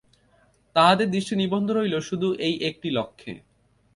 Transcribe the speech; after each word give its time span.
তাহাদের 0.75 1.07
দৃষ্টি 1.11 1.33
নিবন্ধ 1.35 1.67
রহিল 1.71 1.95
শুধু 1.99 2.27
এই 2.39 2.55
একটি 2.61 2.87
লক্ষ্যে। 2.89 3.33